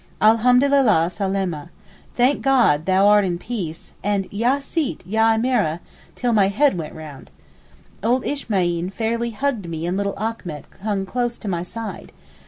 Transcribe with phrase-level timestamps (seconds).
[0.19, 1.69] Alhamdulillah salaameh!
[2.15, 5.77] 'Thank God thou art in peace,' and Ya Sitt, Ya Emeereh,
[6.15, 7.29] till my head went round.
[8.01, 12.11] Old Ismaeen fairly hugged me and little Achmet hung close to my side.